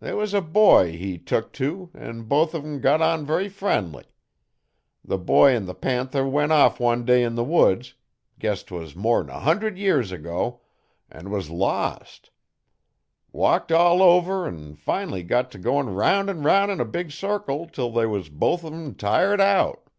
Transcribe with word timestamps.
They 0.00 0.12
wuz 0.14 0.32
a 0.32 0.40
boy 0.40 0.92
he 0.92 1.18
tuk 1.18 1.52
to, 1.52 1.90
an' 1.92 2.22
both 2.22 2.54
on 2.54 2.62
'em 2.64 2.80
got 2.80 3.20
very 3.24 3.50
friendly. 3.50 4.04
The 5.04 5.18
boy 5.18 5.54
'n 5.54 5.66
the 5.66 5.74
panther 5.74 6.26
went 6.26 6.50
off 6.50 6.80
one 6.80 7.04
day 7.04 7.22
'n 7.22 7.34
the 7.34 7.44
woods 7.44 7.92
guess 8.38 8.62
'twas 8.62 8.96
more 8.96 9.20
'n 9.20 9.28
a 9.28 9.40
hundred 9.40 9.76
year 9.76 10.00
ago 10.00 10.62
an' 11.10 11.28
was 11.28 11.50
lost. 11.50 12.30
Walked 13.32 13.70
all 13.70 14.00
over 14.02 14.46
'n 14.46 14.76
fin'ly 14.76 15.22
got 15.22 15.50
t' 15.52 15.58
goin' 15.58 15.90
round 15.92 16.30
'n 16.30 16.42
round 16.42 16.70
'n 16.70 16.80
a 16.80 16.86
big 16.86 17.10
circle 17.10 17.66
'til 17.66 17.90
they 17.90 18.06
was 18.06 18.30
both 18.30 18.64
on 18.64 18.72
'em 18.72 18.94
tired 18.94 19.42
out. 19.42 19.90